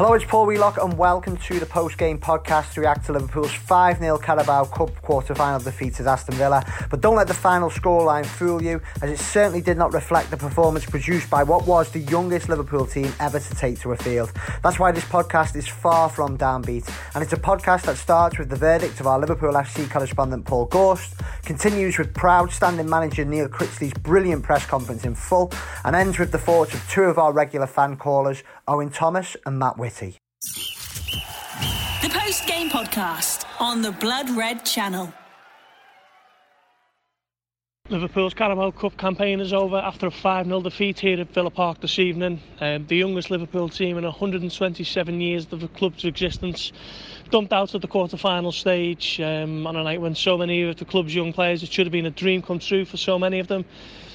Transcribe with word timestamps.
Hello, 0.00 0.14
it's 0.14 0.24
Paul 0.24 0.46
Wheelock, 0.46 0.78
and 0.82 0.96
welcome 0.96 1.36
to 1.36 1.60
the 1.60 1.66
post 1.66 1.98
game 1.98 2.18
podcast 2.18 2.72
to 2.72 2.80
react 2.80 3.04
to 3.04 3.12
Liverpool's 3.12 3.52
5 3.52 3.98
0 3.98 4.16
Carabao 4.16 4.64
Cup 4.64 4.94
quarter 5.02 5.34
final 5.34 5.60
defeat 5.60 6.00
at 6.00 6.06
Aston 6.06 6.36
Villa. 6.36 6.64
But 6.88 7.02
don't 7.02 7.16
let 7.16 7.28
the 7.28 7.34
final 7.34 7.68
scoreline 7.68 8.24
fool 8.24 8.62
you, 8.62 8.80
as 9.02 9.10
it 9.10 9.18
certainly 9.18 9.60
did 9.60 9.76
not 9.76 9.92
reflect 9.92 10.30
the 10.30 10.38
performance 10.38 10.86
produced 10.86 11.28
by 11.28 11.42
what 11.42 11.66
was 11.66 11.90
the 11.90 11.98
youngest 11.98 12.48
Liverpool 12.48 12.86
team 12.86 13.12
ever 13.20 13.38
to 13.38 13.54
take 13.56 13.78
to 13.80 13.92
a 13.92 13.96
field. 13.98 14.32
That's 14.62 14.78
why 14.78 14.90
this 14.90 15.04
podcast 15.04 15.54
is 15.54 15.68
far 15.68 16.08
from 16.08 16.38
downbeat, 16.38 16.90
and 17.14 17.22
it's 17.22 17.34
a 17.34 17.36
podcast 17.36 17.82
that 17.82 17.98
starts 17.98 18.38
with 18.38 18.48
the 18.48 18.56
verdict 18.56 19.00
of 19.00 19.06
our 19.06 19.18
Liverpool 19.18 19.52
FC 19.52 19.90
correspondent 19.90 20.46
Paul 20.46 20.64
Gorst, 20.64 21.14
continues 21.44 21.98
with 21.98 22.14
proud 22.14 22.50
standing 22.52 22.88
manager 22.88 23.26
Neil 23.26 23.50
Critchley's 23.50 23.92
brilliant 23.92 24.44
press 24.44 24.64
conference 24.64 25.04
in 25.04 25.14
full, 25.14 25.52
and 25.84 25.94
ends 25.94 26.18
with 26.18 26.32
the 26.32 26.38
thoughts 26.38 26.72
of 26.72 26.88
two 26.88 27.02
of 27.02 27.18
our 27.18 27.34
regular 27.34 27.66
fan 27.66 27.98
callers, 27.98 28.42
Owen 28.70 28.88
Thomas 28.88 29.36
and 29.44 29.58
Matt 29.58 29.78
Whitty. 29.78 30.16
The 32.02 32.08
post 32.08 32.46
game 32.46 32.70
podcast 32.70 33.44
on 33.58 33.82
the 33.82 33.90
Blood 33.90 34.30
Red 34.30 34.64
channel. 34.64 35.12
Liverpool's 37.88 38.32
Carabao 38.32 38.70
Cup 38.70 38.96
campaign 38.96 39.40
is 39.40 39.52
over 39.52 39.74
after 39.74 40.06
a 40.06 40.10
5 40.12 40.46
0 40.46 40.60
defeat 40.60 41.00
here 41.00 41.20
at 41.20 41.34
Villa 41.34 41.50
Park 41.50 41.80
this 41.80 41.98
evening. 41.98 42.40
Um, 42.60 42.86
the 42.86 42.94
youngest 42.94 43.32
Liverpool 43.32 43.68
team 43.68 43.98
in 43.98 44.04
127 44.04 45.20
years 45.20 45.48
of 45.50 45.58
the 45.58 45.66
club's 45.66 46.04
existence 46.04 46.70
dumped 47.30 47.52
out 47.52 47.74
at 47.74 47.80
the 47.80 47.88
quarter 47.88 48.16
final 48.16 48.52
stage 48.52 49.20
um, 49.20 49.66
on 49.66 49.74
a 49.74 49.82
night 49.82 50.00
when 50.00 50.14
so 50.14 50.38
many 50.38 50.62
of 50.62 50.76
the 50.76 50.84
club's 50.84 51.12
young 51.12 51.32
players, 51.32 51.64
it 51.64 51.72
should 51.72 51.86
have 51.86 51.92
been 51.92 52.06
a 52.06 52.10
dream 52.10 52.40
come 52.40 52.60
true 52.60 52.84
for 52.84 52.96
so 52.96 53.18
many 53.18 53.40
of 53.40 53.48
them. 53.48 53.64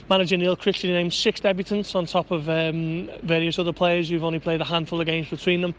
Manager 0.09 0.37
Neil 0.37 0.55
Critchley 0.55 0.89
named 0.89 1.13
six 1.13 1.39
debutants 1.39 1.95
on 1.95 2.05
top 2.05 2.29
of 2.31 2.47
um, 2.47 3.09
various 3.23 3.57
other 3.57 3.73
players 3.73 4.09
who've 4.09 4.23
only 4.23 4.39
played 4.39 4.61
a 4.61 4.65
handful 4.65 5.01
of 5.01 5.07
games 5.07 5.29
between 5.29 5.61
them. 5.61 5.75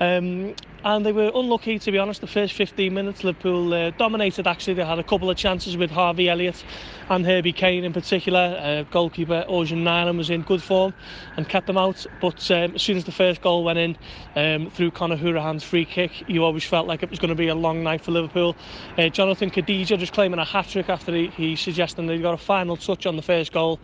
Um, 0.00 0.54
and 0.84 1.04
they 1.04 1.12
were 1.12 1.30
unlucky, 1.34 1.78
to 1.78 1.90
be 1.90 1.98
honest. 1.98 2.20
The 2.20 2.26
first 2.26 2.52
15 2.52 2.92
minutes, 2.92 3.24
Liverpool 3.24 3.72
uh, 3.72 3.90
dominated. 3.92 4.46
Actually, 4.46 4.74
they 4.74 4.84
had 4.84 4.98
a 4.98 5.02
couple 5.02 5.30
of 5.30 5.36
chances 5.36 5.78
with 5.78 5.90
Harvey 5.90 6.28
Elliott 6.28 6.62
and 7.08 7.24
Herbie 7.24 7.54
Kane 7.54 7.84
in 7.84 7.92
particular. 7.94 8.56
Uh, 8.60 8.82
goalkeeper 8.90 9.46
Orjan 9.48 9.82
Nyland 9.82 10.18
was 10.18 10.28
in 10.28 10.42
good 10.42 10.62
form 10.62 10.92
and 11.38 11.48
kept 11.48 11.66
them 11.66 11.78
out. 11.78 12.04
But 12.20 12.50
um, 12.50 12.74
as 12.74 12.82
soon 12.82 12.98
as 12.98 13.04
the 13.04 13.12
first 13.12 13.40
goal 13.40 13.64
went 13.64 13.78
in 13.78 13.96
um, 14.36 14.70
through 14.70 14.90
Conor 14.90 15.16
Hourihane's 15.16 15.64
free 15.64 15.86
kick, 15.86 16.28
you 16.28 16.44
always 16.44 16.64
felt 16.64 16.86
like 16.86 17.02
it 17.02 17.08
was 17.08 17.18
going 17.18 17.30
to 17.30 17.34
be 17.34 17.48
a 17.48 17.54
long 17.54 17.82
night 17.82 18.02
for 18.02 18.10
Liverpool. 18.10 18.54
Uh, 18.98 19.08
Jonathan 19.08 19.50
Kodjia 19.50 19.98
just 19.98 20.12
claiming 20.12 20.38
a 20.38 20.44
hat 20.44 20.68
trick 20.68 20.90
after 20.90 21.14
he, 21.14 21.28
he 21.28 21.56
suggested 21.56 22.08
he 22.10 22.18
got 22.18 22.34
a 22.34 22.38
final 22.38 22.76
touch 22.76 23.06
on 23.06 23.16
the 23.16 23.22
first 23.22 23.52
goal. 23.52 23.80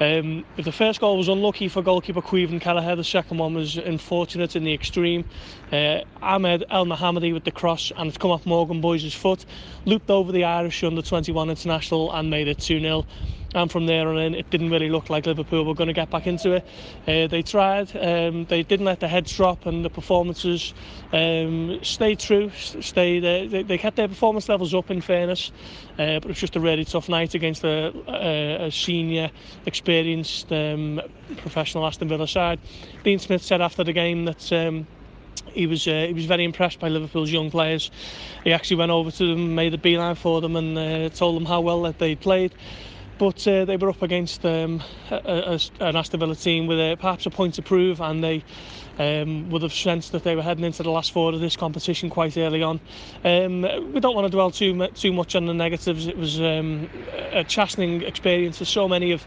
Um, 0.00 0.46
the 0.56 0.72
first 0.72 0.98
goal 0.98 1.18
was 1.18 1.28
unlucky 1.28 1.68
for 1.68 1.82
goalkeeper 1.82 2.22
Caoimhin 2.22 2.58
Kelleher, 2.58 2.96
the 2.96 3.04
second 3.04 3.36
one 3.36 3.52
was 3.52 3.76
unfortunate 3.76 4.56
in 4.56 4.64
the 4.64 4.72
extreme. 4.72 5.26
Uh, 5.70 6.00
Ahmed 6.30 6.64
Elmohamady 6.70 7.34
with 7.34 7.42
the 7.42 7.50
cross 7.50 7.90
and 7.96 8.06
it's 8.06 8.16
come 8.16 8.30
off 8.30 8.46
Morgan 8.46 8.80
Boyes' 8.80 9.12
foot, 9.12 9.44
looped 9.84 10.10
over 10.10 10.30
the 10.30 10.44
Irish 10.44 10.84
under 10.84 11.02
21 11.02 11.50
international 11.50 12.12
and 12.12 12.30
made 12.30 12.46
it 12.46 12.60
2 12.60 12.78
0 12.78 13.04
and 13.52 13.68
from 13.68 13.86
there 13.86 14.08
on 14.08 14.16
in 14.16 14.36
it 14.36 14.48
didn't 14.48 14.70
really 14.70 14.90
look 14.90 15.10
like 15.10 15.26
Liverpool 15.26 15.64
were 15.64 15.74
going 15.74 15.88
to 15.88 15.92
get 15.92 16.08
back 16.08 16.28
into 16.28 16.52
it. 16.52 16.64
Uh, 17.08 17.26
they 17.26 17.42
tried, 17.42 17.90
um, 17.96 18.44
they 18.44 18.62
didn't 18.62 18.86
let 18.86 19.00
the 19.00 19.08
heads 19.08 19.36
drop 19.36 19.66
and 19.66 19.84
the 19.84 19.90
performances 19.90 20.72
um, 21.12 21.80
stayed 21.82 22.20
true, 22.20 22.48
stayed, 22.54 23.24
uh, 23.24 23.50
they, 23.50 23.64
they 23.64 23.76
kept 23.76 23.96
their 23.96 24.06
performance 24.06 24.48
levels 24.48 24.72
up 24.72 24.88
in 24.88 25.00
fairness, 25.00 25.50
uh, 25.94 26.20
but 26.20 26.26
it 26.26 26.28
was 26.28 26.38
just 26.38 26.54
a 26.54 26.60
really 26.60 26.84
tough 26.84 27.08
night 27.08 27.34
against 27.34 27.64
a, 27.64 27.92
a, 28.06 28.66
a 28.66 28.70
senior, 28.70 29.32
experienced 29.66 30.52
um, 30.52 31.00
professional 31.38 31.84
Aston 31.84 32.06
Villa 32.06 32.28
side. 32.28 32.60
Dean 33.02 33.18
Smith 33.18 33.42
said 33.42 33.60
after 33.60 33.82
the 33.82 33.92
game 33.92 34.26
that 34.26 34.52
um, 34.52 34.86
he 35.52 35.66
was 35.66 35.86
uh, 35.86 36.04
he 36.06 36.12
was 36.12 36.26
very 36.26 36.44
impressed 36.44 36.80
by 36.80 36.88
Liverpool's 36.88 37.30
young 37.30 37.50
players. 37.50 37.90
He 38.44 38.52
actually 38.52 38.76
went 38.76 38.90
over 38.90 39.10
to 39.10 39.26
them, 39.26 39.54
made 39.54 39.74
a 39.74 39.78
beeline 39.78 40.14
for 40.14 40.40
them, 40.40 40.56
and 40.56 40.78
uh, 40.78 41.08
told 41.10 41.36
them 41.36 41.46
how 41.46 41.60
well 41.60 41.82
that 41.82 41.98
they 41.98 42.14
played 42.14 42.54
but 43.20 43.46
uh, 43.46 43.66
they 43.66 43.76
were 43.76 43.90
up 43.90 44.00
against 44.00 44.46
um, 44.46 44.82
a, 45.10 45.14
a, 45.14 45.60
an 45.80 45.94
Aston 45.94 46.20
Villa 46.20 46.34
team 46.34 46.66
with 46.66 46.78
a, 46.78 46.96
perhaps 46.98 47.26
a 47.26 47.30
point 47.30 47.52
to 47.56 47.62
prove 47.62 48.00
and 48.00 48.24
they 48.24 48.42
um, 48.98 49.50
would 49.50 49.60
have 49.60 49.74
sensed 49.74 50.12
that 50.12 50.24
they 50.24 50.34
were 50.34 50.42
heading 50.42 50.64
into 50.64 50.82
the 50.82 50.90
last 50.90 51.12
four 51.12 51.34
of 51.34 51.38
this 51.38 51.54
competition 51.54 52.08
quite 52.08 52.38
early 52.38 52.62
on. 52.62 52.80
Um, 53.22 53.60
we 53.92 54.00
don't 54.00 54.14
want 54.14 54.24
to 54.24 54.30
dwell 54.30 54.50
too, 54.50 54.86
too 54.94 55.12
much 55.12 55.36
on 55.36 55.44
the 55.44 55.52
negatives. 55.52 56.06
It 56.06 56.16
was 56.16 56.40
um, 56.40 56.88
a 57.32 57.44
chastening 57.44 58.02
experience 58.04 58.56
for 58.56 58.64
so 58.64 58.88
many 58.88 59.12
of 59.12 59.22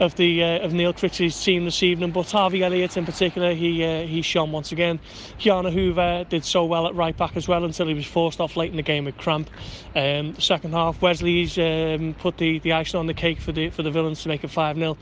of 0.00 0.14
the 0.16 0.42
uh, 0.42 0.58
of 0.58 0.72
Neil 0.72 0.92
Critchley's 0.92 1.42
team 1.42 1.64
this 1.64 1.82
evening. 1.82 2.10
But 2.10 2.30
Harvey 2.30 2.62
Elliott 2.62 2.96
in 2.96 3.04
particular, 3.04 3.54
he 3.54 3.84
uh, 3.84 4.02
he 4.02 4.22
shone 4.22 4.52
once 4.52 4.72
again. 4.72 5.00
Ki-Jana 5.38 5.70
Hoever 5.70 6.24
did 6.28 6.44
so 6.44 6.64
well 6.64 6.86
at 6.86 6.94
right 6.94 7.16
back 7.16 7.36
as 7.36 7.48
well 7.48 7.64
until 7.64 7.86
he 7.86 7.94
was 7.94 8.06
forced 8.06 8.40
off 8.40 8.56
late 8.56 8.70
in 8.70 8.76
the 8.76 8.82
game 8.82 9.04
with 9.04 9.16
cramp. 9.16 9.50
Um, 9.94 10.34
the 10.34 10.42
second 10.42 10.72
half, 10.72 11.00
Wesley's 11.00 11.58
um, 11.58 12.14
put 12.18 12.36
the, 12.36 12.58
the 12.60 12.72
icing 12.72 13.00
on 13.00 13.06
the 13.06 13.14
cake 13.14 13.25
for 13.34 13.52
the 13.52 13.70
for 13.70 13.82
the 13.82 13.90
villains 13.90 14.22
to 14.22 14.28
make 14.28 14.44
it 14.44 14.50
5-0. 14.50 14.96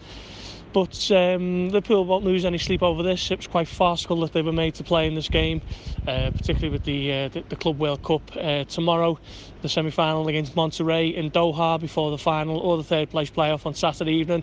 But 0.73 1.11
um, 1.13 1.69
Liverpool 1.69 2.05
won't 2.05 2.25
lose 2.25 2.45
any 2.45 2.59
sleep 2.59 2.83
over 2.83 3.03
this. 3.05 3.31
It 3.31 3.39
was 3.39 3.47
quite 3.47 3.69
farcical 3.69 4.21
that 4.23 4.33
they 4.33 4.43
were 4.43 4.53
made 4.53 4.75
to 4.75 4.83
play 4.83 5.07
in 5.07 5.15
this 5.15 5.29
game, 5.29 5.63
uh, 6.07 6.33
particularly 6.33 6.73
with 6.73 6.83
the, 6.83 7.13
uh, 7.13 7.29
the 7.29 7.45
the 7.49 7.57
Club 7.57 7.79
World 7.79 8.03
Cup 8.03 8.23
uh, 8.37 8.65
tomorrow. 8.65 9.19
The 9.65 9.69
semi-final 9.71 10.29
against 10.29 10.55
Monterrey 10.55 11.15
in 11.15 11.31
Doha 11.31 11.81
before 11.81 12.11
the 12.11 12.19
final 12.19 12.59
or 12.59 12.77
the 12.77 12.85
third 12.85 13.09
place 13.09 13.31
playoff 13.31 13.65
on 13.65 13.75
Saturday 13.75 14.13
evening. 14.13 14.43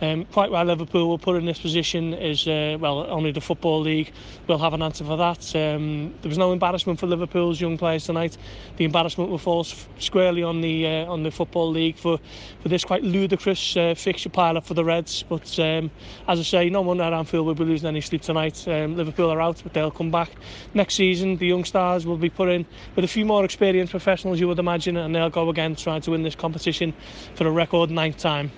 Um, 0.00 0.24
quite 0.26 0.50
why 0.50 0.62
Liverpool 0.62 1.10
were 1.10 1.18
put 1.18 1.36
in 1.36 1.44
this 1.44 1.58
position 1.58 2.14
is 2.14 2.46
uh, 2.46 2.78
well 2.80 3.04
only 3.10 3.32
the 3.32 3.40
Football 3.40 3.80
League 3.80 4.12
will 4.46 4.58
have 4.58 4.72
an 4.72 4.80
answer 4.80 5.04
for 5.04 5.16
that. 5.18 5.54
Um, 5.56 6.14
there 6.22 6.28
was 6.28 6.38
no 6.38 6.52
embarrassment 6.52 7.00
for 7.00 7.06
Liverpool's 7.06 7.60
young 7.60 7.76
players 7.76 8.04
tonight. 8.04 8.38
The 8.76 8.84
embarrassment 8.84 9.28
will 9.28 9.38
fall 9.38 9.64
squarely 9.98 10.42
on 10.42 10.60
the 10.60 10.86
uh, 10.86 11.12
on 11.12 11.24
the 11.24 11.30
Football 11.32 11.70
League 11.70 11.98
for 11.98 12.18
for 12.62 12.68
this 12.68 12.84
quite 12.84 13.02
ludicrous 13.02 13.76
uh, 13.76 13.94
fixture 13.94 14.30
pilot 14.30 14.64
for 14.64 14.74
the 14.74 14.84
Reds. 14.84 15.24
But 15.28 15.58
um, 15.58 15.90
as 16.28 16.38
I 16.38 16.44
say, 16.44 16.70
no 16.70 16.80
one 16.80 17.00
at 17.00 17.12
Anfield 17.12 17.44
will 17.44 17.54
be 17.54 17.64
losing 17.64 17.88
any 17.88 18.00
sleep 18.00 18.22
tonight. 18.22 18.66
Um, 18.68 18.96
Liverpool 18.96 19.30
are 19.30 19.40
out, 19.40 19.60
but 19.62 19.74
they'll 19.74 19.90
come 19.90 20.12
back 20.12 20.30
next 20.74 20.94
season. 20.94 21.36
The 21.36 21.48
young 21.48 21.64
stars 21.64 22.06
will 22.06 22.16
be 22.16 22.30
put 22.30 22.48
in 22.48 22.64
with 22.94 23.04
a 23.04 23.08
few 23.08 23.26
more 23.26 23.44
experienced 23.44 23.90
professionals, 23.90 24.38
you 24.38 24.48
would 24.48 24.59
imagine, 24.60 24.96
and 24.96 25.14
they'll 25.14 25.30
go 25.30 25.50
again 25.50 25.74
trying 25.74 26.00
to 26.02 26.12
win 26.12 26.22
this 26.22 26.34
competition 26.36 26.94
for 27.34 27.46
a 27.46 27.50
record 27.50 27.90
ninth 27.90 28.18
time. 28.18 28.52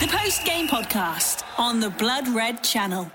The 0.00 0.06
post 0.08 0.44
game 0.44 0.68
podcast 0.68 1.42
on 1.58 1.80
the 1.80 1.90
Blood 1.90 2.28
Red 2.28 2.62
channel. 2.62 3.10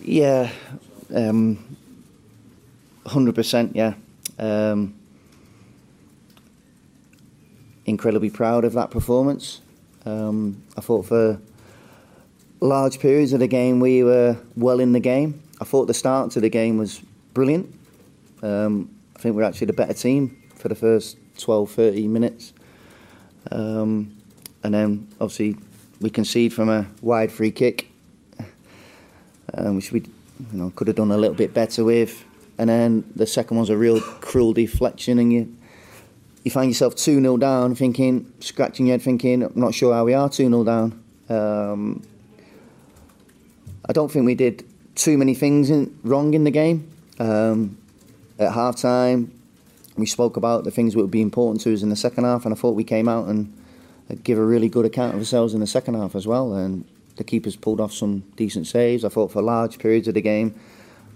Yeah, 0.00 0.50
um, 1.14 1.76
100%, 3.04 3.74
yeah. 3.74 3.94
Um, 4.38 4.94
incredibly 7.86 8.30
proud 8.30 8.64
of 8.64 8.74
that 8.74 8.90
performance. 8.90 9.60
Um, 10.04 10.62
I 10.76 10.80
thought 10.80 11.06
for 11.06 11.40
large 12.60 12.98
periods 12.98 13.32
of 13.32 13.40
the 13.40 13.46
game 13.46 13.80
we 13.80 14.02
were 14.02 14.36
well 14.56 14.80
in 14.80 14.92
the 14.92 15.00
game. 15.00 15.42
I 15.60 15.64
thought 15.64 15.86
the 15.86 15.94
start 15.94 16.30
to 16.32 16.40
the 16.40 16.48
game 16.48 16.78
was 16.78 17.00
brilliant. 17.34 17.74
Um, 18.42 18.90
I 19.16 19.20
think 19.20 19.36
we're 19.36 19.42
actually 19.42 19.66
the 19.66 19.72
better 19.72 19.94
team 19.94 20.42
for 20.54 20.68
the 20.68 20.74
first 20.74 21.16
12, 21.38 21.70
30 21.70 22.08
minutes. 22.08 22.52
Um, 23.50 24.16
and 24.62 24.74
then 24.74 25.08
obviously 25.20 25.56
we 26.00 26.10
concede 26.10 26.52
from 26.52 26.68
a 26.68 26.86
wide 27.00 27.32
free 27.32 27.50
kick, 27.50 27.90
um, 29.54 29.76
which 29.76 29.92
we 29.92 30.00
you 30.00 30.58
know, 30.58 30.70
could 30.70 30.86
have 30.86 30.96
done 30.96 31.10
a 31.10 31.16
little 31.16 31.36
bit 31.36 31.54
better 31.54 31.84
with. 31.84 32.24
And 32.58 32.68
then 32.68 33.04
the 33.14 33.26
second 33.26 33.56
one's 33.56 33.70
a 33.70 33.76
real 33.76 34.00
cruel 34.00 34.52
deflection, 34.52 35.20
and 35.20 35.32
you 35.32 35.56
you 36.42 36.50
find 36.50 36.70
yourself 36.70 36.96
2 36.96 37.20
0 37.20 37.36
down, 37.36 37.74
thinking, 37.74 38.32
scratching 38.40 38.86
your 38.86 38.94
head, 38.94 39.02
thinking, 39.02 39.42
I'm 39.44 39.52
not 39.54 39.74
sure 39.74 39.94
how 39.94 40.04
we 40.04 40.14
are 40.14 40.28
2 40.28 40.48
0 40.48 40.64
down. 40.64 41.04
Um, 41.28 42.02
I 43.88 43.92
don't 43.92 44.10
think 44.10 44.26
we 44.26 44.34
did 44.34 44.64
too 44.94 45.16
many 45.16 45.34
things 45.34 45.70
in, 45.70 45.98
wrong 46.02 46.34
in 46.34 46.44
the 46.44 46.50
game. 46.50 46.90
Um, 47.18 47.78
at 48.38 48.52
half 48.52 48.76
time, 48.76 49.32
we 49.96 50.06
spoke 50.06 50.36
about 50.36 50.64
the 50.64 50.70
things 50.70 50.94
that 50.94 51.00
would 51.00 51.10
be 51.10 51.22
important 51.22 51.60
to 51.62 51.72
us 51.72 51.82
in 51.82 51.88
the 51.88 51.96
second 51.96 52.24
half, 52.24 52.44
and 52.44 52.54
I 52.54 52.56
thought 52.56 52.72
we 52.72 52.84
came 52.84 53.08
out 53.08 53.28
and 53.28 53.52
give 54.22 54.38
a 54.38 54.44
really 54.44 54.68
good 54.68 54.84
account 54.84 55.14
of 55.14 55.20
ourselves 55.20 55.54
in 55.54 55.60
the 55.60 55.66
second 55.66 55.94
half 55.94 56.14
as 56.14 56.26
well. 56.26 56.54
And 56.54 56.84
the 57.16 57.24
keepers 57.24 57.56
pulled 57.56 57.80
off 57.80 57.92
some 57.92 58.20
decent 58.36 58.66
saves. 58.66 59.04
I 59.04 59.08
thought 59.08 59.32
for 59.32 59.42
large 59.42 59.78
periods 59.78 60.06
of 60.08 60.14
the 60.14 60.20
game, 60.20 60.54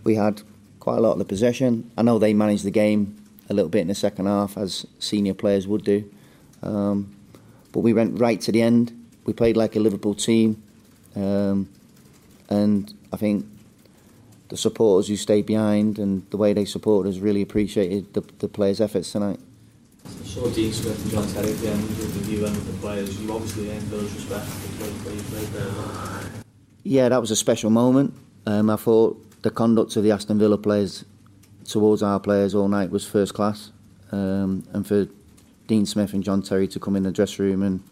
we 0.04 0.16
had 0.16 0.42
quite 0.80 0.98
a 0.98 1.00
lot 1.00 1.12
of 1.12 1.18
the 1.18 1.24
possession. 1.24 1.90
I 1.96 2.02
know 2.02 2.18
they 2.18 2.34
managed 2.34 2.64
the 2.64 2.70
game 2.70 3.16
a 3.48 3.54
little 3.54 3.68
bit 3.68 3.82
in 3.82 3.88
the 3.88 3.94
second 3.94 4.26
half, 4.26 4.56
as 4.56 4.86
senior 4.98 5.34
players 5.34 5.66
would 5.68 5.84
do. 5.84 6.10
Um, 6.62 7.14
but 7.70 7.80
we 7.80 7.92
went 7.92 8.18
right 8.18 8.40
to 8.40 8.52
the 8.52 8.62
end. 8.62 8.92
We 9.24 9.32
played 9.32 9.56
like 9.56 9.76
a 9.76 9.80
Liverpool 9.80 10.14
team, 10.14 10.62
um, 11.14 11.68
and 12.52 12.92
I 13.12 13.16
think 13.16 13.46
the 14.48 14.56
supporters 14.56 15.08
who 15.08 15.16
stayed 15.16 15.46
behind 15.46 15.98
and 15.98 16.28
the 16.30 16.36
way 16.36 16.52
they 16.52 16.66
supported 16.66 17.08
us 17.08 17.18
really 17.18 17.40
appreciated 17.40 18.12
the, 18.12 18.20
the 18.40 18.48
players' 18.48 18.80
efforts 18.80 19.10
tonight. 19.10 19.40
saw 20.24 20.46
Dean 20.50 20.70
Smith 20.72 21.02
and 21.02 21.10
John 21.10 21.26
Terry 21.28 21.52
at 21.52 21.58
the 21.58 21.68
end 21.68 21.88
with 21.88 22.28
you 22.28 22.44
and 22.44 22.54
with 22.54 22.70
the 22.70 22.78
players. 22.78 23.18
You 23.18 23.32
obviously 23.32 23.70
earned 23.70 23.88
those 23.88 24.12
respect 24.14 24.44
for 24.44 25.10
you 25.10 25.22
played 25.22 25.46
there. 25.48 26.42
Yeah, 26.82 27.08
that 27.08 27.20
was 27.20 27.30
a 27.30 27.36
special 27.36 27.70
moment. 27.70 28.12
Um, 28.44 28.68
I 28.68 28.76
thought 28.76 29.42
the 29.42 29.50
conduct 29.50 29.96
of 29.96 30.02
the 30.02 30.10
Aston 30.10 30.38
Villa 30.38 30.58
players 30.58 31.06
towards 31.64 32.02
our 32.02 32.20
players 32.20 32.54
all 32.54 32.68
night 32.68 32.90
was 32.90 33.06
first 33.06 33.32
class. 33.32 33.70
Um, 34.10 34.64
and 34.74 34.86
for 34.86 35.08
Dean 35.68 35.86
Smith 35.86 36.12
and 36.12 36.22
John 36.22 36.42
Terry 36.42 36.68
to 36.68 36.78
come 36.78 36.96
in 36.96 37.04
the 37.04 37.12
dressing 37.12 37.46
room 37.46 37.62
and 37.62 37.82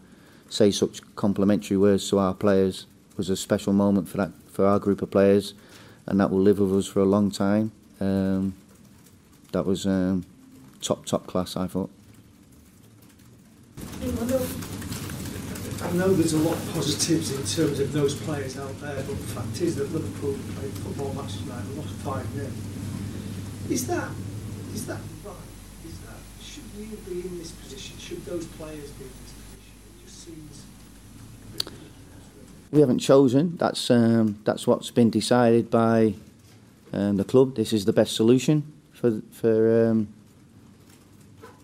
say 0.49 0.69
such 0.69 1.01
complimentary 1.15 1.77
words 1.77 2.07
to 2.09 2.19
our 2.19 2.35
players 2.35 2.85
was 3.17 3.29
a 3.29 3.35
special 3.35 3.73
moment 3.73 4.07
for 4.07 4.17
that 4.17 4.31
for 4.51 4.65
our 4.65 4.79
group 4.79 5.01
of 5.01 5.09
players, 5.11 5.53
and 6.05 6.19
that 6.19 6.29
will 6.29 6.41
live 6.41 6.59
with 6.59 6.73
us 6.73 6.87
for 6.87 6.99
a 6.99 7.05
long 7.05 7.31
time. 7.31 7.71
Um, 7.99 8.53
that 9.51 9.65
was 9.65 9.85
um, 9.85 10.25
top 10.81 11.05
top 11.05 11.27
class, 11.27 11.55
I 11.55 11.67
thought. 11.67 11.89
I 15.83 15.91
know 15.93 16.13
there's 16.13 16.33
a 16.33 16.37
lot 16.37 16.55
of 16.55 16.73
positives 16.73 17.31
in 17.31 17.43
terms 17.43 17.79
of 17.79 17.91
those 17.91 18.15
players 18.15 18.57
out 18.57 18.79
there, 18.79 18.95
but 18.95 19.07
the 19.07 19.27
fact 19.33 19.61
is 19.61 19.75
that 19.75 19.91
Liverpool 19.91 20.37
played 20.55 20.71
football 20.73 21.13
match 21.13 21.37
tonight 21.37 21.63
and 21.65 21.77
lost 21.77 21.89
5 22.05 22.33
0. 22.33 22.47
Is 23.69 23.87
that, 23.87 24.09
is 24.73 24.85
that 24.85 24.99
right? 25.25 25.35
Is 25.85 25.97
that, 25.99 26.17
should 26.41 26.63
you 26.77 26.95
be 27.07 27.27
in 27.27 27.37
this 27.37 27.51
position? 27.51 27.97
Should 27.97 28.25
those 28.25 28.45
players 28.45 28.91
be 28.91 29.05
in 29.05 29.11
this 29.23 29.33
position? 29.33 29.73
It 29.97 30.05
just 30.05 30.23
seems. 30.23 30.63
We 32.71 32.79
haven't 32.79 32.99
chosen. 32.99 33.57
That's 33.57 33.91
um, 33.91 34.39
that's 34.45 34.65
what's 34.65 34.91
been 34.91 35.09
decided 35.09 35.69
by 35.69 36.13
um, 36.93 37.17
the 37.17 37.25
club. 37.25 37.55
This 37.55 37.73
is 37.73 37.85
the 37.85 37.93
best 37.93 38.15
solution 38.15 38.71
for 38.93 39.21
for 39.31 39.89
um, 39.89 40.07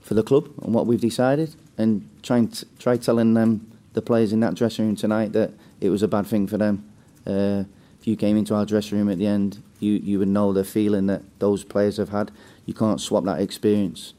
for 0.02 0.14
the 0.14 0.24
club 0.24 0.50
and 0.64 0.74
what 0.74 0.86
we've 0.86 1.02
decided. 1.02 1.56
And 1.78 2.10
trying 2.24 2.48
to, 2.50 2.66
try 2.80 2.98
telling 2.98 3.36
them 3.36 3.72
the 3.94 4.02
players 4.02 4.34
in 4.34 4.40
that 4.40 4.56
dressing 4.56 4.86
room 4.86 4.96
tonight 4.96 5.34
that 5.34 5.52
it 5.80 5.90
was 5.90 6.02
a 6.02 6.08
bad 6.08 6.26
thing 6.26 6.48
for 6.48 6.58
them. 6.58 6.84
Uh, 7.26 7.64
if 8.00 8.08
you 8.08 8.16
came 8.16 8.36
into 8.36 8.56
our 8.56 8.66
dressing 8.66 8.98
room 8.98 9.10
at 9.10 9.18
the 9.18 9.28
end, 9.28 9.62
you 9.80 9.94
you 9.94 10.20
would 10.20 10.28
know 10.28 10.52
the 10.54 10.64
feeling 10.64 11.08
that 11.08 11.22
those 11.40 11.64
players 11.64 11.98
have 11.98 12.10
had. 12.10 12.32
You 12.66 12.74
can't 12.74 13.00
swap 13.00 13.24
that 13.26 13.40
experience 13.40 14.14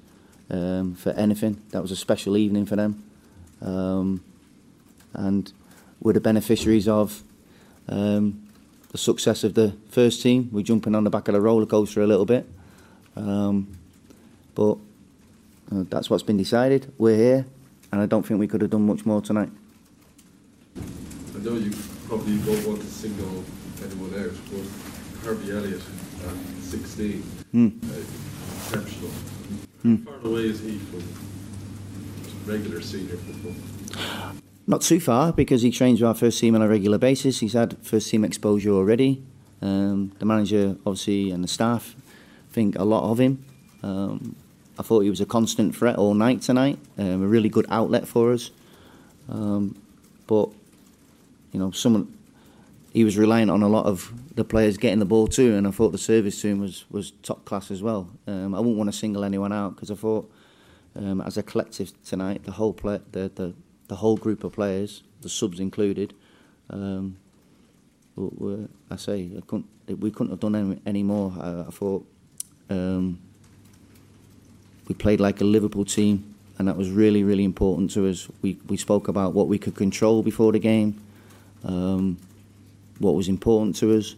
um, 0.50 0.94
for 0.94 1.10
anything. 1.10 1.60
That 1.70 1.82
was 1.82 1.90
a 1.90 1.96
special 1.96 2.36
evening 2.36 2.64
for 2.64 2.76
them, 2.76 3.04
um, 3.60 4.22
and 5.12 5.52
we're 6.00 6.12
the 6.12 6.20
beneficiaries 6.20 6.88
of 6.88 7.22
um, 7.88 8.48
the 8.92 8.98
success 8.98 9.44
of 9.44 9.54
the 9.54 9.74
first 9.90 10.22
team. 10.22 10.48
We're 10.52 10.62
jumping 10.64 10.94
on 10.94 11.04
the 11.04 11.10
back 11.10 11.28
of 11.28 11.34
the 11.34 11.40
roller 11.40 11.66
coaster 11.66 12.02
a 12.02 12.06
little 12.06 12.24
bit, 12.26 12.46
um, 13.16 13.68
but 14.54 14.74
uh, 15.72 15.84
that's 15.90 16.08
what's 16.10 16.22
been 16.22 16.36
decided. 16.36 16.92
We're 16.98 17.16
here, 17.16 17.46
and 17.92 18.00
I 18.00 18.06
don't 18.06 18.24
think 18.26 18.40
we 18.40 18.46
could 18.48 18.60
have 18.62 18.70
done 18.70 18.86
much 18.86 19.04
more 19.04 19.20
tonight. 19.20 19.50
I 20.76 21.38
know 21.40 21.54
you 21.54 21.72
probably 22.08 22.38
don't 22.38 22.66
want 22.66 22.80
to 22.80 22.86
single 22.86 23.44
anyone 23.84 24.12
out, 24.18 24.32
but 24.50 25.24
Harvey 25.24 25.52
Elliott 25.52 25.82
at 26.26 26.62
16, 26.62 27.22
Mm. 27.54 27.72
uh, 27.82 27.96
exceptional. 28.56 29.10
Mm. 29.84 30.04
How 30.04 30.12
far 30.18 30.30
away 30.30 30.46
is 30.46 30.60
he 30.60 30.78
from 30.78 31.02
regular 32.46 32.80
senior 32.82 33.16
football? 33.16 33.54
Not 34.68 34.82
too 34.82 35.00
far 35.00 35.32
because 35.32 35.62
he 35.62 35.70
trains 35.70 35.98
with 35.98 36.06
our 36.06 36.14
first 36.14 36.38
team 36.38 36.54
on 36.54 36.60
a 36.60 36.68
regular 36.68 36.98
basis. 36.98 37.40
He's 37.40 37.54
had 37.54 37.78
first 37.78 38.10
team 38.10 38.22
exposure 38.22 38.68
already. 38.68 39.22
Um, 39.62 40.12
the 40.18 40.26
manager, 40.26 40.76
obviously, 40.84 41.30
and 41.30 41.42
the 41.42 41.48
staff 41.48 41.96
think 42.50 42.78
a 42.78 42.84
lot 42.84 43.10
of 43.10 43.18
him. 43.18 43.42
Um, 43.82 44.36
I 44.78 44.82
thought 44.82 45.00
he 45.00 45.08
was 45.08 45.22
a 45.22 45.26
constant 45.26 45.74
threat 45.74 45.96
all 45.96 46.12
night 46.12 46.42
tonight, 46.42 46.78
um, 46.98 47.22
a 47.22 47.26
really 47.26 47.48
good 47.48 47.64
outlet 47.70 48.06
for 48.06 48.30
us. 48.34 48.50
Um, 49.30 49.80
but, 50.26 50.50
you 51.52 51.58
know, 51.58 51.70
someone 51.70 52.14
he 52.92 53.04
was 53.04 53.16
relying 53.16 53.48
on 53.48 53.62
a 53.62 53.68
lot 53.68 53.86
of 53.86 54.12
the 54.34 54.44
players 54.44 54.76
getting 54.76 54.98
the 54.98 55.06
ball 55.06 55.28
too, 55.28 55.54
and 55.54 55.66
I 55.66 55.70
thought 55.70 55.92
the 55.92 55.98
service 55.98 56.42
to 56.42 56.48
him 56.48 56.60
was, 56.60 56.84
was 56.90 57.12
top 57.22 57.46
class 57.46 57.70
as 57.70 57.82
well. 57.82 58.10
Um, 58.26 58.54
I 58.54 58.58
wouldn't 58.58 58.76
want 58.76 58.92
to 58.92 58.96
single 58.96 59.24
anyone 59.24 59.52
out 59.52 59.76
because 59.76 59.90
I 59.90 59.94
thought, 59.94 60.30
um, 60.94 61.22
as 61.22 61.38
a 61.38 61.42
collective 61.42 61.90
tonight, 62.04 62.44
the 62.44 62.52
whole 62.52 62.74
play, 62.74 63.00
the, 63.12 63.30
the 63.34 63.54
the 63.88 63.96
whole 63.96 64.16
group 64.16 64.44
of 64.44 64.52
players, 64.52 65.02
the 65.22 65.28
subs 65.28 65.58
included, 65.58 66.14
um, 66.70 67.16
were, 68.16 68.68
I 68.90 68.96
say 68.96 69.30
I 69.36 69.40
couldn't, 69.40 69.66
we 70.00 70.10
couldn't 70.10 70.30
have 70.30 70.40
done 70.40 70.54
any, 70.54 70.80
any 70.86 71.02
more. 71.02 71.32
I, 71.40 71.60
I 71.66 71.70
thought 71.70 72.06
um, 72.70 73.18
we 74.86 74.94
played 74.94 75.20
like 75.20 75.40
a 75.40 75.44
Liverpool 75.44 75.84
team, 75.84 76.34
and 76.58 76.68
that 76.68 76.76
was 76.76 76.90
really, 76.90 77.22
really 77.24 77.44
important 77.44 77.90
to 77.92 78.08
us. 78.08 78.28
We 78.42 78.58
we 78.68 78.76
spoke 78.76 79.08
about 79.08 79.32
what 79.34 79.48
we 79.48 79.58
could 79.58 79.74
control 79.74 80.22
before 80.22 80.52
the 80.52 80.58
game, 80.58 81.00
um, 81.64 82.18
what 82.98 83.14
was 83.14 83.28
important 83.28 83.76
to 83.76 83.96
us. 83.96 84.14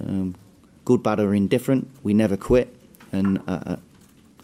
Um, 0.00 0.34
good, 0.84 1.02
bad, 1.02 1.20
or 1.20 1.34
indifferent, 1.34 1.88
we 2.02 2.14
never 2.14 2.36
quit, 2.36 2.74
and 3.12 3.40
I, 3.46 3.76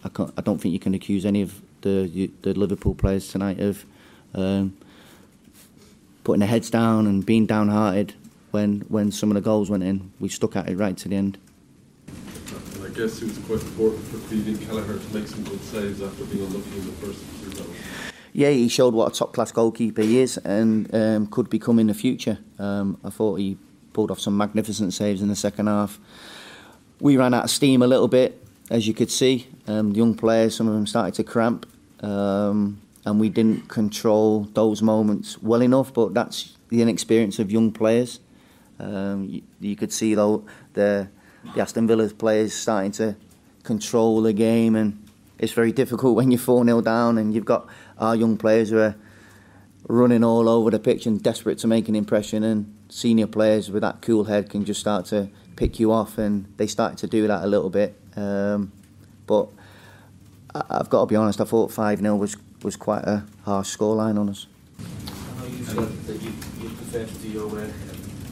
I, 0.04 0.08
I, 0.08 0.28
I 0.36 0.40
don't 0.40 0.58
think 0.58 0.72
you 0.72 0.80
can 0.80 0.94
accuse 0.94 1.24
any 1.24 1.42
of 1.42 1.60
the 1.82 2.30
the 2.42 2.54
Liverpool 2.54 2.94
players 2.94 3.28
tonight 3.28 3.60
of 3.60 3.84
um, 4.34 4.76
putting 6.24 6.40
their 6.40 6.48
heads 6.48 6.70
down 6.70 7.06
and 7.06 7.24
being 7.24 7.46
downhearted 7.46 8.14
when 8.50 8.80
when 8.88 9.10
some 9.12 9.30
of 9.30 9.34
the 9.34 9.40
goals 9.40 9.70
went 9.70 9.82
in. 9.82 10.12
We 10.20 10.28
stuck 10.28 10.56
at 10.56 10.68
it 10.68 10.76
right 10.76 10.96
to 10.96 11.08
the 11.08 11.16
end. 11.16 11.38
And 12.08 12.84
I 12.84 12.88
guess 12.90 13.22
it 13.22 13.24
was 13.24 13.38
quite 13.38 13.62
important 13.62 14.04
for 14.04 14.18
Stephen 14.26 14.58
Kelleher 14.58 14.98
to 14.98 15.14
make 15.14 15.26
some 15.28 15.44
good 15.44 15.62
saves 15.62 16.02
after 16.02 16.24
being 16.24 16.44
unlucky 16.46 16.78
in 16.78 16.86
the 16.86 16.92
first 16.92 17.20
two 17.42 17.62
rounds. 17.62 17.76
Yeah, 18.32 18.50
he 18.50 18.68
showed 18.68 18.94
what 18.94 19.12
a 19.12 19.14
top 19.18 19.32
class 19.32 19.52
goalkeeper 19.52 20.02
he 20.02 20.20
is 20.20 20.38
and 20.38 20.94
um, 20.94 21.26
could 21.26 21.50
become 21.50 21.78
in 21.78 21.88
the 21.88 21.94
future. 21.94 22.38
Um, 22.58 22.98
I 23.02 23.10
thought 23.10 23.36
he 23.36 23.56
pulled 23.92 24.10
off 24.10 24.20
some 24.20 24.36
magnificent 24.36 24.94
saves 24.94 25.22
in 25.22 25.28
the 25.28 25.36
second 25.36 25.66
half. 25.66 25.98
We 27.00 27.16
ran 27.16 27.34
out 27.34 27.44
of 27.44 27.50
steam 27.50 27.82
a 27.82 27.86
little 27.86 28.08
bit, 28.08 28.44
as 28.70 28.86
you 28.86 28.94
could 28.94 29.10
see. 29.10 29.48
Um, 29.66 29.92
the 29.92 29.98
young 29.98 30.14
players, 30.14 30.54
some 30.54 30.68
of 30.68 30.74
them 30.74 30.86
started 30.86 31.14
to 31.14 31.24
cramp. 31.24 31.66
Um, 32.00 32.80
and 33.04 33.20
we 33.20 33.28
didn't 33.28 33.68
control 33.68 34.48
those 34.54 34.82
moments 34.82 35.40
well 35.42 35.62
enough. 35.62 35.92
But 35.92 36.14
that's 36.14 36.56
the 36.68 36.82
inexperience 36.82 37.38
of 37.38 37.50
young 37.50 37.72
players. 37.72 38.20
Um, 38.78 39.24
you, 39.24 39.42
you, 39.60 39.76
could 39.76 39.92
see 39.92 40.14
though 40.14 40.44
the 40.74 41.08
the 41.54 41.62
Aston 41.62 41.86
Villa 41.86 42.08
players 42.08 42.54
starting 42.54 42.92
to 42.92 43.16
control 43.64 44.22
the 44.22 44.32
game, 44.32 44.76
and 44.76 45.02
it's 45.38 45.52
very 45.52 45.72
difficult 45.72 46.16
when 46.16 46.30
you're 46.30 46.38
four 46.38 46.64
0 46.64 46.80
down 46.82 47.18
and 47.18 47.34
you've 47.34 47.44
got 47.44 47.66
our 47.98 48.14
young 48.14 48.36
players 48.36 48.70
who 48.70 48.78
are 48.78 48.94
running 49.88 50.22
all 50.22 50.48
over 50.48 50.70
the 50.70 50.78
pitch 50.78 51.06
and 51.06 51.22
desperate 51.22 51.58
to 51.58 51.66
make 51.66 51.88
an 51.88 51.96
impression, 51.96 52.44
and 52.44 52.74
senior 52.88 53.26
players 53.26 53.70
with 53.70 53.82
that 53.82 54.00
cool 54.02 54.24
head 54.24 54.48
can 54.50 54.64
just 54.64 54.80
start 54.80 55.06
to 55.06 55.28
pick 55.56 55.80
you 55.80 55.90
off, 55.92 56.18
and 56.18 56.52
they 56.56 56.66
started 56.66 56.98
to 56.98 57.06
do 57.06 57.26
that 57.26 57.42
a 57.42 57.46
little 57.46 57.70
bit. 57.70 57.98
Um, 58.16 58.72
but 59.26 59.48
I've 60.70 60.90
got 60.90 61.00
to 61.00 61.06
be 61.06 61.16
honest, 61.16 61.40
I 61.40 61.44
thought 61.44 61.70
5 61.72 61.98
0 62.00 62.16
was 62.16 62.36
was 62.62 62.76
quite 62.76 63.04
a 63.04 63.24
harsh 63.44 63.76
scoreline 63.76 64.18
on 64.18 64.28
us. 64.28 64.46
I 64.78 65.40
know 65.40 65.46
you 65.46 65.64
said 65.64 66.06
that 66.06 66.22
you, 66.22 66.32
you 66.60 66.68
prefer 66.70 67.04
to 67.04 67.14
do 67.14 67.28
your 67.28 67.48
work 67.48 67.70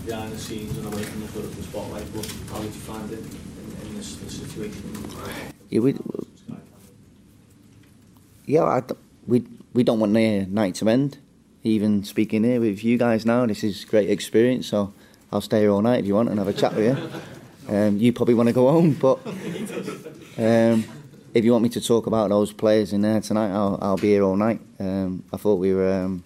behind 0.04 0.33
the 0.33 0.38
scenes 0.38 0.76
and 0.76 0.87
away 0.87 1.02
from 1.02 1.21
the, 1.21 1.49
the 1.49 1.62
spotlight, 1.62 2.04
but 2.14 2.26
how 2.50 2.59
did 2.59 2.66
you 2.66 2.80
find 2.80 3.11
it 3.12 3.18
in, 3.18 3.87
in 3.88 3.97
this, 3.97 4.16
this 4.16 4.38
situation? 4.38 4.83
Yeah, 5.68 5.80
we, 5.80 5.95
yeah 8.47 8.64
I, 8.64 8.83
we, 9.26 9.45
we 9.75 9.83
don't 9.83 10.00
want 10.00 10.14
the 10.14 10.47
night 10.47 10.76
to 10.76 10.88
end. 10.88 11.18
Even 11.64 12.04
speaking 12.04 12.45
here 12.45 12.61
with 12.61 12.85
you 12.85 12.97
guys 12.97 13.26
now, 13.26 13.45
this 13.47 13.64
is 13.64 13.85
great 13.85 14.09
experience, 14.09 14.68
so 14.68 14.92
I'll 15.33 15.40
stay 15.40 15.61
here 15.61 15.71
all 15.71 15.83
night 15.83 16.00
if 16.00 16.06
you 16.06 16.14
want 16.14 16.28
and 16.28 16.38
have 16.38 16.49
a 16.49 16.52
chat 16.52 16.75
with 16.75 16.87
you. 16.87 17.11
Um, 17.68 17.97
you 17.97 18.12
probably 18.12 18.35
want 18.35 18.49
to 18.49 18.52
go 18.52 18.71
home, 18.71 18.92
but 18.92 19.18
um, 20.38 20.85
if 21.37 21.45
you 21.45 21.52
want 21.52 21.62
me 21.62 21.69
to 21.69 21.83
talk 21.83 22.07
about 22.07 22.31
those 22.31 22.50
players 22.50 22.95
in 22.95 23.02
there 23.02 23.21
tonight, 23.21 23.50
I'll, 23.50 23.78
I'll 23.83 23.99
be 23.99 24.09
here 24.09 24.23
all 24.23 24.37
night. 24.37 24.59
Um, 24.81 25.23
I 25.35 25.37
thought 25.37 25.57
we 25.57 25.75
were. 25.75 25.93
Um, 25.93 26.25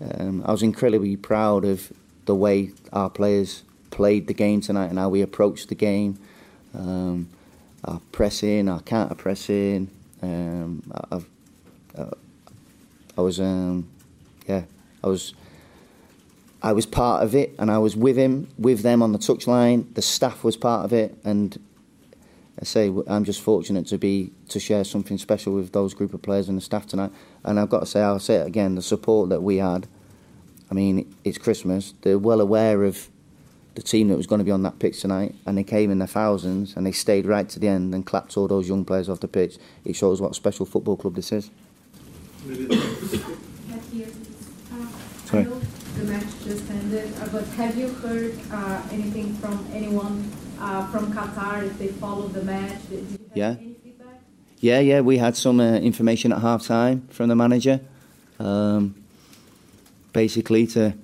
um, 0.00 0.44
I 0.46 0.52
was 0.52 0.62
incredibly 0.62 1.16
proud 1.16 1.64
of 1.64 1.92
the 2.26 2.34
way 2.34 2.70
our 2.92 3.10
players 3.10 3.64
played 3.90 4.28
the 4.28 4.34
game 4.34 4.60
tonight 4.60 4.90
and 4.90 4.98
how 4.98 5.08
we 5.08 5.22
approached 5.22 5.70
the 5.70 5.74
game. 5.74 6.20
Um, 6.72 7.28
our 7.82 8.00
pressing, 8.12 8.68
our 8.68 8.80
counter 8.80 9.16
pressing. 9.16 9.90
Um, 10.22 10.82
I, 11.10 11.20
uh, 11.98 12.10
I 13.18 13.20
was, 13.20 13.40
um, 13.40 13.88
yeah, 14.46 14.62
I 15.02 15.08
was. 15.08 15.34
I 16.62 16.72
was 16.72 16.86
part 16.86 17.22
of 17.22 17.34
it, 17.34 17.54
and 17.58 17.70
I 17.70 17.78
was 17.78 17.96
with 17.96 18.16
him, 18.16 18.48
with 18.58 18.82
them 18.82 19.02
on 19.02 19.12
the 19.12 19.18
touchline. 19.18 19.92
The 19.94 20.02
staff 20.02 20.42
was 20.42 20.56
part 20.56 20.84
of 20.84 20.92
it, 20.92 21.16
and 21.22 21.56
I 22.60 22.64
say 22.64 22.92
I'm 23.06 23.24
just 23.24 23.40
fortunate 23.42 23.86
to 23.88 23.98
be 23.98 24.32
to 24.48 24.58
share 24.58 24.84
something 24.84 25.18
special 25.18 25.52
with 25.52 25.72
those 25.72 25.92
group 25.92 26.14
of 26.14 26.22
players 26.22 26.48
and 26.48 26.56
the 26.56 26.62
staff 26.62 26.86
tonight. 26.86 27.12
And 27.44 27.60
I've 27.60 27.68
got 27.68 27.80
to 27.80 27.86
say, 27.86 28.00
I'll 28.00 28.18
say 28.18 28.36
it 28.36 28.46
again: 28.46 28.74
the 28.74 28.82
support 28.82 29.28
that 29.28 29.42
we 29.42 29.58
had. 29.58 29.86
I 30.70 30.74
mean, 30.74 31.14
it's 31.22 31.38
Christmas. 31.38 31.94
They're 32.02 32.18
well 32.18 32.40
aware 32.40 32.82
of 32.84 33.08
the 33.76 33.82
team 33.82 34.08
that 34.08 34.16
was 34.16 34.26
going 34.26 34.38
to 34.38 34.44
be 34.44 34.50
on 34.50 34.62
that 34.62 34.78
pitch 34.78 35.02
tonight, 35.02 35.34
and 35.44 35.56
they 35.56 35.64
came 35.64 35.90
in 35.90 35.98
their 35.98 36.08
thousands 36.08 36.74
and 36.76 36.86
they 36.86 36.92
stayed 36.92 37.26
right 37.26 37.48
to 37.50 37.60
the 37.60 37.68
end 37.68 37.94
and 37.94 38.06
clapped 38.06 38.36
all 38.36 38.48
those 38.48 38.68
young 38.68 38.84
players 38.84 39.08
off 39.08 39.20
the 39.20 39.28
pitch. 39.28 39.58
It 39.84 39.94
shows 39.94 40.20
what 40.20 40.30
a 40.30 40.34
special 40.34 40.64
football 40.64 40.96
club 40.96 41.14
this 41.14 41.30
is. 41.30 41.50
Sorry. 45.26 45.44
the 45.44 46.04
match 46.04 46.24
just 46.44 46.70
ended, 46.70 47.12
uh, 47.20 47.28
but 47.32 47.44
have 47.48 47.76
you 47.76 47.88
heard 47.88 48.38
uh, 48.50 48.82
anything 48.92 49.34
from 49.34 49.66
anyone 49.72 50.30
uh, 50.60 50.86
from 50.88 51.12
Qatar 51.12 51.66
if 51.66 51.78
they 51.78 51.88
followed 51.88 52.32
the 52.32 52.42
match? 52.42 52.80
yeah. 53.34 53.56
Yeah, 54.58 54.80
yeah, 54.80 55.00
we 55.00 55.18
had 55.18 55.36
some 55.36 55.60
uh, 55.60 55.74
information 55.76 56.32
at 56.32 56.40
half 56.40 56.66
time 56.66 57.06
from 57.08 57.28
the 57.28 57.36
manager. 57.36 57.80
Um, 58.38 58.94
basically, 60.12 60.66
to 60.68 60.94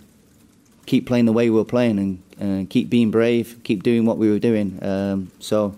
keep 0.86 1.06
playing 1.06 1.26
the 1.26 1.32
way 1.32 1.50
we 1.50 1.56
were 1.56 1.64
playing 1.64 2.22
and 2.38 2.66
uh, 2.66 2.70
keep 2.70 2.88
being 2.88 3.10
brave, 3.10 3.60
keep 3.62 3.82
doing 3.82 4.06
what 4.06 4.18
we 4.18 4.30
were 4.30 4.38
doing. 4.38 4.78
Um, 4.82 5.30
so 5.38 5.76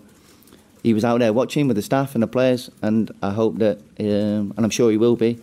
he 0.83 0.93
was 0.93 1.03
out 1.03 1.19
there 1.19 1.33
watching 1.33 1.67
with 1.67 1.75
the 1.75 1.81
staff 1.81 2.15
and 2.15 2.23
the 2.23 2.27
players, 2.27 2.71
and 2.81 3.11
I 3.21 3.31
hope 3.31 3.57
that, 3.57 3.77
um, 3.99 4.53
and 4.55 4.59
I'm 4.59 4.69
sure 4.69 4.89
he 4.89 4.97
will 4.97 5.15
be. 5.15 5.39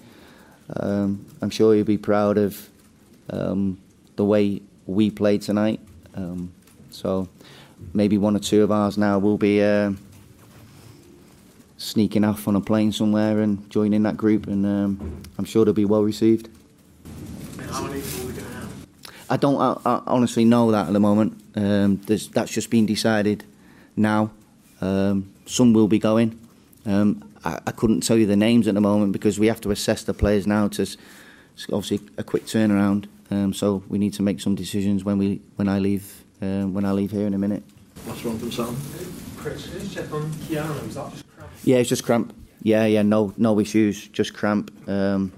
Um, 0.75 1.27
I'm 1.43 1.51
sure 1.51 1.75
he'll 1.75 1.85
be 1.85 1.99
proud 1.99 2.39
of 2.39 2.69
um, 3.31 3.79
the 4.17 4.25
way 4.25 4.62
we 4.87 5.11
played 5.11 5.43
tonight. 5.43 5.81
Um, 6.15 6.53
so 6.91 7.29
maybe 7.93 8.19
one 8.19 8.37
or 8.37 8.39
two 8.39 8.62
of 8.62 8.71
ours 8.71 8.97
now 8.97 9.19
will 9.19 9.39
be 9.39 9.62
uh, 9.62 9.93
sneaking 11.77 12.25
off 12.25 12.47
on 12.47 12.57
a 12.57 12.61
plane 12.61 12.93
somewhere 12.93 13.41
and 13.41 13.69
joining 13.71 14.03
that 14.05 14.17
group, 14.17 14.47
and 14.47 14.65
um, 14.65 15.23
I'm 15.39 15.45
sure 15.45 15.65
they'll 15.65 15.75
be 15.75 15.85
well 15.85 16.03
received. 16.03 16.49
How 17.71 17.87
many 17.87 18.01
people 18.01 18.23
are 18.23 18.27
we 18.27 18.33
going 18.33 18.47
to 18.47 18.53
have? 18.53 18.87
I 19.31 19.37
don't 19.37 19.61
I, 19.61 19.91
I 19.91 20.03
honestly 20.07 20.45
know 20.45 20.71
that 20.71 20.87
at 20.89 20.93
the 20.93 21.01
moment. 21.01 21.43
Um, 21.55 21.97
that's 22.07 22.51
just 22.51 22.71
been 22.71 22.87
decided 22.87 23.45
now. 23.97 24.31
Um, 24.81 25.33
some 25.47 25.73
will 25.73 25.89
be 25.89 25.99
going. 25.99 26.39
Um, 26.87 27.29
I, 27.45 27.61
I, 27.67 27.71
couldn't 27.71 28.01
tell 28.01 28.17
you 28.17 28.27
the 28.27 28.37
names 28.37 28.67
at 28.67 28.75
the 28.75 28.81
moment 28.81 29.12
because 29.12 29.39
we 29.39 29.47
have 29.47 29.61
to 29.61 29.71
assess 29.71 30.03
the 30.03 30.15
players 30.15 30.47
now 30.47 30.69
to 30.69 30.87
obviously 31.73 32.01
a 32.17 32.25
quick 32.25 32.47
turnaround. 32.47 33.07
Um, 33.31 33.53
so 33.53 33.83
we 33.89 33.99
need 33.99 34.12
to 34.15 34.23
make 34.23 34.41
some 34.41 34.55
decisions 34.55 35.05
when 35.05 35.19
we 35.19 35.41
when 35.57 35.69
I 35.69 35.79
leave 35.79 36.25
um, 36.41 36.75
when 36.75 36.85
I 36.85 36.93
leave 36.93 37.12
here 37.12 37.27
in 37.27 37.35
a 37.35 37.39
minute. 37.39 37.62
What's 38.04 38.25
wrong 38.25 38.40
with 38.40 38.52
Sam? 38.52 38.76
Chris, 39.37 39.68
can 39.68 39.80
you 39.82 39.88
check 39.88 40.12
on 40.12 40.30
Keanu? 40.32 40.88
Is 40.88 40.94
that 40.97 41.11
just 41.12 41.28
cramp? 41.37 41.50
Yeah, 41.64 41.76
it's 41.78 41.88
just 41.88 42.04
cramp. 42.04 42.35
Yeah, 42.62 42.85
yeah, 42.87 43.02
no 43.02 43.32
no 43.37 43.59
issues, 43.61 44.09
just 44.09 44.35
cramp. 44.35 44.71
Um, 44.88 45.32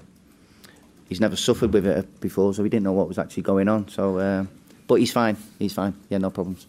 he's 1.08 1.20
never 1.20 1.36
suffered 1.36 1.72
with 1.72 1.86
it 1.86 2.20
before, 2.20 2.52
so 2.54 2.62
we 2.62 2.68
didn't 2.68 2.84
know 2.84 2.92
what 2.92 3.08
was 3.08 3.18
actually 3.18 3.42
going 3.44 3.68
on. 3.68 3.88
So, 3.88 4.18
uh, 4.18 4.44
but 4.86 4.96
he's 4.96 5.12
fine. 5.12 5.36
He's 5.58 5.72
fine. 5.72 5.94
Yeah, 6.08 6.18
no 6.18 6.30
problems. 6.30 6.66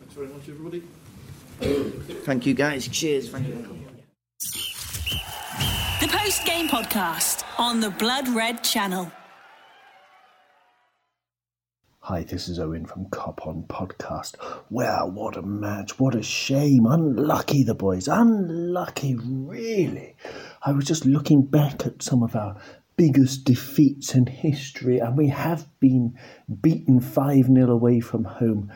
Thanks 0.00 0.14
very 0.14 0.28
much, 0.28 0.48
everybody. 0.48 0.82
Thank 2.24 2.46
you, 2.46 2.54
guys. 2.54 2.88
Cheers. 2.88 3.28
Thank 3.30 3.48
you. 3.48 3.54
The 6.00 6.08
post 6.08 6.44
game 6.44 6.68
podcast 6.68 7.44
on 7.58 7.80
the 7.80 7.90
Blood 7.90 8.28
Red 8.28 8.62
channel. 8.62 9.10
Hi, 12.08 12.22
this 12.22 12.46
is 12.46 12.60
Owen 12.60 12.86
from 12.86 13.06
Cop 13.06 13.48
On 13.48 13.64
Podcast. 13.64 14.36
Well, 14.70 15.10
what 15.10 15.36
a 15.36 15.42
match. 15.42 15.98
What 15.98 16.14
a 16.14 16.22
shame. 16.22 16.86
Unlucky, 16.86 17.64
the 17.64 17.74
boys. 17.74 18.06
Unlucky, 18.06 19.16
really. 19.16 20.14
I 20.62 20.70
was 20.70 20.84
just 20.84 21.04
looking 21.04 21.44
back 21.44 21.84
at 21.84 22.04
some 22.04 22.22
of 22.22 22.36
our 22.36 22.62
biggest 22.96 23.42
defeats 23.42 24.14
in 24.14 24.26
history, 24.26 25.00
and 25.00 25.18
we 25.18 25.30
have 25.30 25.66
been 25.80 26.16
beaten 26.60 27.00
5 27.00 27.46
0 27.46 27.70
away 27.72 27.98
from 27.98 28.22
home 28.22 28.70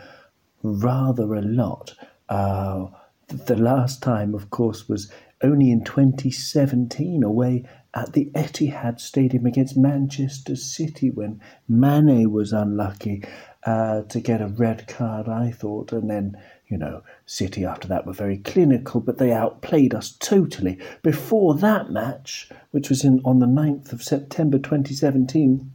rather 0.64 1.32
a 1.32 1.40
lot. 1.40 1.94
Uh, 2.28 2.86
the 3.30 3.56
last 3.56 4.02
time, 4.02 4.34
of 4.34 4.50
course, 4.50 4.88
was 4.88 5.10
only 5.42 5.70
in 5.70 5.84
2017 5.84 7.22
away 7.22 7.64
at 7.94 8.12
the 8.12 8.30
Etihad 8.34 9.00
Stadium 9.00 9.46
against 9.46 9.76
Manchester 9.76 10.54
City 10.54 11.10
when 11.10 11.40
Mane 11.68 12.30
was 12.30 12.52
unlucky 12.52 13.24
uh, 13.64 14.02
to 14.02 14.20
get 14.20 14.40
a 14.40 14.46
red 14.46 14.86
card, 14.86 15.28
I 15.28 15.50
thought. 15.50 15.92
And 15.92 16.10
then, 16.10 16.36
you 16.68 16.78
know, 16.78 17.02
City 17.26 17.64
after 17.64 17.88
that 17.88 18.06
were 18.06 18.12
very 18.12 18.38
clinical, 18.38 19.00
but 19.00 19.18
they 19.18 19.32
outplayed 19.32 19.94
us 19.94 20.12
totally. 20.12 20.78
Before 21.02 21.54
that 21.56 21.90
match, 21.90 22.48
which 22.70 22.88
was 22.88 23.04
in 23.04 23.20
on 23.24 23.38
the 23.38 23.46
9th 23.46 23.92
of 23.92 24.02
September 24.02 24.58
2017, 24.58 25.72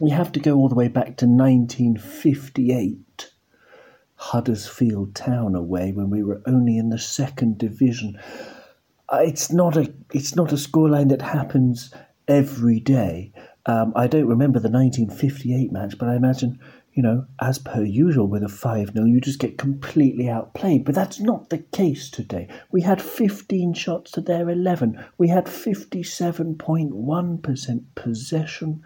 we 0.00 0.10
have 0.10 0.32
to 0.32 0.40
go 0.40 0.56
all 0.56 0.68
the 0.68 0.74
way 0.74 0.88
back 0.88 1.16
to 1.18 1.26
1958. 1.26 3.29
Huddersfield 4.20 5.14
Town 5.14 5.54
away 5.54 5.92
when 5.92 6.10
we 6.10 6.22
were 6.22 6.42
only 6.44 6.76
in 6.76 6.90
the 6.90 6.98
second 6.98 7.56
division. 7.56 8.20
Uh, 9.08 9.22
it's 9.24 9.50
not 9.50 9.78
a 9.78 9.90
it's 10.12 10.36
not 10.36 10.52
a 10.52 10.56
scoreline 10.56 11.08
that 11.08 11.22
happens 11.22 11.90
every 12.28 12.80
day. 12.80 13.32
Um, 13.64 13.94
I 13.96 14.08
don't 14.08 14.28
remember 14.28 14.60
the 14.60 14.68
1958 14.68 15.72
match, 15.72 15.96
but 15.98 16.10
I 16.10 16.16
imagine, 16.16 16.58
you 16.92 17.02
know, 17.02 17.24
as 17.40 17.58
per 17.58 17.82
usual 17.82 18.26
with 18.26 18.42
a 18.42 18.50
5 18.50 18.92
0, 18.92 19.06
you 19.06 19.22
just 19.22 19.38
get 19.38 19.56
completely 19.56 20.28
outplayed. 20.28 20.84
But 20.84 20.94
that's 20.94 21.18
not 21.18 21.48
the 21.48 21.58
case 21.58 22.10
today. 22.10 22.46
We 22.70 22.82
had 22.82 23.00
15 23.00 23.72
shots 23.72 24.10
to 24.12 24.20
their 24.20 24.50
11. 24.50 25.02
We 25.16 25.28
had 25.28 25.46
57.1% 25.46 27.84
possession. 27.94 28.82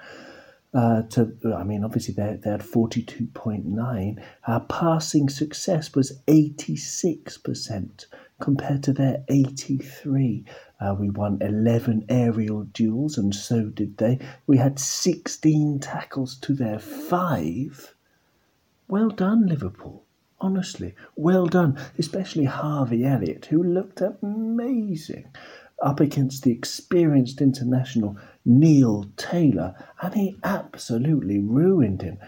Uh, 0.74 1.02
to, 1.02 1.32
I 1.56 1.62
mean, 1.62 1.84
obviously 1.84 2.14
they, 2.14 2.36
they 2.42 2.50
had 2.50 2.60
42.9. 2.60 4.22
Our 4.48 4.60
passing 4.60 5.28
success 5.28 5.94
was 5.94 6.20
86% 6.26 8.06
compared 8.40 8.82
to 8.82 8.92
their 8.92 9.24
83. 9.28 10.44
Uh, 10.80 10.96
we 10.98 11.10
won 11.10 11.38
11 11.40 12.06
aerial 12.08 12.64
duels, 12.64 13.16
and 13.16 13.32
so 13.32 13.66
did 13.66 13.98
they. 13.98 14.18
We 14.48 14.56
had 14.56 14.80
16 14.80 15.78
tackles 15.78 16.36
to 16.40 16.52
their 16.54 16.80
five. 16.80 17.94
Well 18.88 19.10
done, 19.10 19.46
Liverpool. 19.46 20.04
Honestly, 20.40 20.94
well 21.14 21.46
done, 21.46 21.78
especially 21.98 22.44
Harvey 22.44 23.04
Elliott, 23.04 23.46
who 23.46 23.62
looked 23.62 24.02
amazing 24.02 25.28
up 25.82 26.00
against 26.00 26.44
the 26.44 26.52
experienced 26.52 27.40
international 27.40 28.16
Neil 28.44 29.06
Taylor, 29.16 29.74
and 30.00 30.14
he 30.14 30.36
absolutely 30.44 31.38
ruined 31.38 32.02
him 32.02 32.18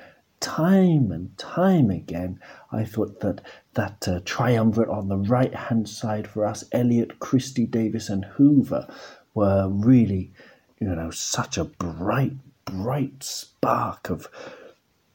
time 0.41 1.11
and 1.12 1.37
time 1.38 1.91
again, 1.91 2.38
I 2.71 2.85
thought 2.85 3.21
that 3.21 3.41
that 3.75 4.07
uh, 4.09 4.21
triumvirate 4.25 4.88
on 4.88 5.09
the 5.09 5.17
right 5.17 5.55
hand 5.55 5.88
side 5.88 6.29
for 6.29 6.47
us, 6.47 6.65
Elliott, 6.73 7.19
Christie, 7.19 7.67
Davis, 7.67 8.09
and 8.09 8.25
Hoever, 8.25 8.87
were 9.35 9.69
really, 9.69 10.33
you 10.81 10.88
know, 10.88 11.11
such 11.11 11.59
a 11.59 11.65
bright, 11.65 12.35
bright 12.65 13.23
spark 13.23 14.11
of 14.11 14.29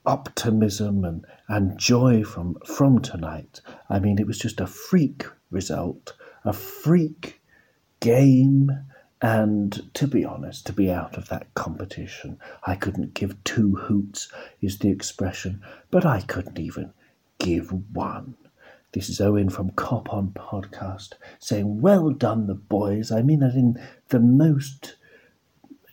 optimism 0.05 1.05
and, 1.05 1.25
and 1.47 1.77
joy 1.77 2.23
from 2.23 2.57
from 2.65 3.01
tonight. 3.01 3.61
I 3.89 3.99
mean, 3.99 4.19
it 4.19 4.27
was 4.27 4.39
just 4.39 4.59
a 4.59 4.67
freak 4.67 5.25
result, 5.49 6.13
a 6.43 6.53
freak 6.53 7.40
game 8.01 8.71
and 9.21 9.93
to 9.93 10.07
be 10.07 10.25
honest, 10.25 10.65
to 10.65 10.73
be 10.73 10.91
out 10.91 11.15
of 11.15 11.29
that 11.29 11.53
competition, 11.53 12.39
I 12.63 12.75
couldn't 12.75 13.13
give 13.13 13.41
two 13.43 13.75
hoots, 13.75 14.31
is 14.61 14.79
the 14.79 14.89
expression, 14.89 15.61
but 15.91 16.05
I 16.05 16.21
couldn't 16.21 16.59
even 16.59 16.91
give 17.37 17.71
one. 17.95 18.35
This 18.93 19.09
is 19.09 19.21
Owen 19.21 19.49
from 19.49 19.69
Cop 19.71 20.11
On 20.11 20.31
Podcast 20.31 21.13
saying, 21.39 21.81
Well 21.81 22.09
done, 22.09 22.47
the 22.47 22.55
boys. 22.55 23.11
I 23.11 23.21
mean 23.21 23.39
that 23.39 23.53
in 23.53 23.79
the 24.09 24.19
most 24.19 24.95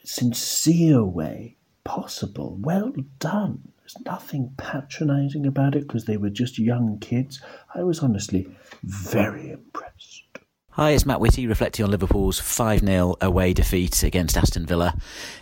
sincere 0.03 1.05
way 1.05 1.57
possible. 1.85 2.57
Well 2.59 2.95
done. 3.19 3.73
There's 3.81 4.05
nothing 4.07 4.55
patronising 4.57 5.47
about 5.47 5.77
it 5.77 5.87
because 5.87 6.07
they 6.07 6.17
were 6.17 6.31
just 6.31 6.59
young 6.59 6.99
kids. 6.99 7.43
I 7.75 7.83
was 7.83 8.01
honestly 8.01 8.49
very 8.83 9.51
impressed. 9.51 10.38
Hi, 10.79 10.91
it's 10.91 11.05
Matt 11.05 11.19
Whitty 11.19 11.49
reflecting 11.49 11.85
on 11.85 11.91
Liverpool's 11.91 12.39
5 12.39 12.83
0 12.83 13.17
away 13.21 13.53
defeat 13.53 14.05
against 14.05 14.37
Aston 14.37 14.65
Villa 14.65 14.95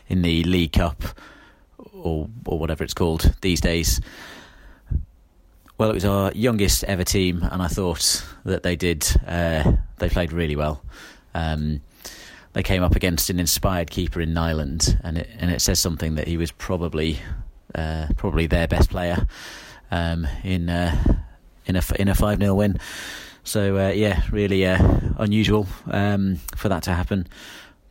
in 0.09 0.23
the 0.23 0.43
League 0.45 0.73
Cup, 0.73 1.05
or, 1.93 2.31
or 2.47 2.59
whatever 2.59 2.83
it's 2.83 2.95
called 2.95 3.35
these 3.43 3.61
days. 3.61 4.00
Well, 5.76 5.90
it 5.90 5.93
was 5.93 6.07
our 6.07 6.33
youngest 6.33 6.85
ever 6.85 7.05
team, 7.05 7.43
and 7.52 7.61
I 7.61 7.69
thought 7.69 8.26
that 8.47 8.62
they 8.62 8.76
did. 8.76 9.07
Uh, 9.26 9.73
they 9.99 10.09
played 10.09 10.33
really 10.33 10.57
well. 10.57 10.83
Um, 11.35 11.83
they 12.55 12.62
came 12.62 12.83
up 12.83 12.97
against 12.97 13.28
an 13.28 13.38
inspired 13.38 13.90
keeper 13.90 14.23
in 14.23 14.33
Nyland, 14.33 14.99
and 15.05 15.19
it 15.19 15.28
and 15.38 15.50
it 15.50 15.61
says 15.61 15.78
something 15.78 16.14
that 16.14 16.28
he 16.28 16.38
was 16.38 16.50
probably 16.50 17.19
uh, 17.75 18.07
probably 18.16 18.47
their 18.47 18.69
best 18.69 18.88
player 18.88 19.26
um, 19.90 20.26
in 20.43 20.71
uh, 20.71 20.97
in 21.66 21.76
a 21.76 21.83
in 21.99 22.09
a 22.09 22.14
five 22.14 22.38
0 22.38 22.55
win. 22.55 22.78
So 23.47 23.79
uh, 23.79 23.91
yeah, 23.91 24.23
really 24.33 24.67
uh, 24.67 24.79
unusual 25.19 25.69
um, 25.87 26.41
for 26.57 26.69
that 26.69 26.83
to 26.83 26.93
happen. 26.93 27.29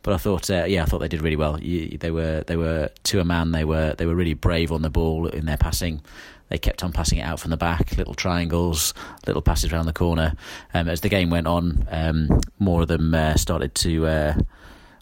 But 0.02 0.12
I 0.12 0.18
thought, 0.18 0.50
uh, 0.50 0.66
yeah, 0.68 0.82
I 0.82 0.84
thought 0.84 0.98
they 0.98 1.08
did 1.08 1.22
really 1.22 1.34
well. 1.36 1.58
You, 1.58 1.96
they 1.96 2.10
were 2.10 2.44
they 2.46 2.56
were 2.56 2.90
to 3.04 3.20
a 3.20 3.24
man. 3.24 3.52
They 3.52 3.64
were 3.64 3.94
they 3.94 4.04
were 4.04 4.14
really 4.14 4.34
brave 4.34 4.70
on 4.70 4.82
the 4.82 4.90
ball 4.90 5.26
in 5.26 5.46
their 5.46 5.56
passing. 5.56 6.02
they 6.50 6.58
kept 6.58 6.84
on 6.84 6.92
passing 6.92 7.18
it 7.18 7.22
out 7.22 7.40
from 7.40 7.50
the 7.50 7.56
back, 7.56 7.96
little 7.96 8.14
triangles, 8.14 8.92
little 9.26 9.40
passes 9.40 9.72
around 9.72 9.86
the 9.86 9.94
corner. 9.94 10.34
Um, 10.74 10.88
as 10.90 11.00
the 11.00 11.08
game 11.08 11.30
went 11.30 11.46
on, 11.46 11.88
um, 11.90 12.40
more 12.58 12.82
of 12.82 12.88
them 12.88 13.14
uh, 13.14 13.36
started 13.36 13.74
to 13.76 14.06
uh, 14.06 14.34